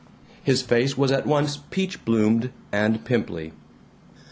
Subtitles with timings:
[0.43, 3.51] His face was at once peach bloomed and pimply.